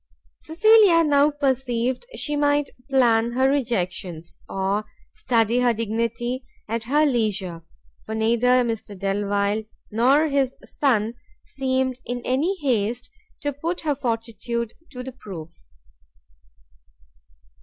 Cecilia 0.39 1.03
now 1.03 1.29
perceived 1.29 2.07
she 2.15 2.35
might 2.35 2.71
plan 2.89 3.33
her 3.33 3.47
rejections, 3.47 4.39
or 4.49 4.83
study 5.13 5.59
her 5.59 5.75
dignity 5.75 6.43
at 6.67 6.85
her 6.85 7.05
leisure, 7.05 7.61
for 8.03 8.15
neither 8.15 8.63
Mr 8.63 8.97
Delvile 8.97 9.65
nor 9.91 10.27
his 10.27 10.57
son 10.65 11.13
seemed 11.43 11.99
in 12.03 12.23
any 12.25 12.55
haste 12.61 13.11
to 13.41 13.53
put 13.53 13.81
her 13.81 13.93
fortitude 13.93 14.73
to 14.89 15.03
the 15.03 15.11
proof. 15.11 15.67